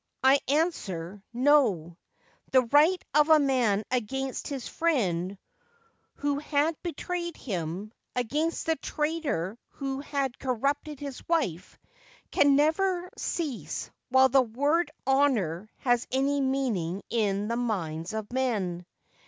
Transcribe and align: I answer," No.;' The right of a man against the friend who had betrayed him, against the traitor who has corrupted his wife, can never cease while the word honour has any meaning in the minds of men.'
I 0.23 0.39
answer," 0.47 1.21
No.;' 1.31 1.95
The 2.53 2.63
right 2.63 2.99
of 3.13 3.29
a 3.29 3.37
man 3.37 3.83
against 3.91 4.49
the 4.49 4.59
friend 4.59 5.37
who 6.15 6.39
had 6.39 6.75
betrayed 6.81 7.37
him, 7.37 7.93
against 8.15 8.65
the 8.65 8.77
traitor 8.77 9.59
who 9.73 9.99
has 9.99 10.31
corrupted 10.39 10.99
his 10.99 11.21
wife, 11.29 11.77
can 12.31 12.55
never 12.55 13.11
cease 13.15 13.91
while 14.09 14.29
the 14.29 14.41
word 14.41 14.89
honour 15.05 15.69
has 15.77 16.07
any 16.11 16.41
meaning 16.41 17.03
in 17.11 17.47
the 17.47 17.55
minds 17.55 18.13
of 18.13 18.33
men.' 18.33 18.87